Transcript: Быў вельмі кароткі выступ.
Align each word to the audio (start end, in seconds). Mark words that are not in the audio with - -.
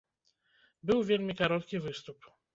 Быў 0.91 0.99
вельмі 1.11 1.37
кароткі 1.43 1.83
выступ. 1.87 2.19